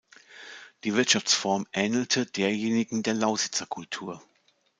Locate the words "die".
0.83-0.95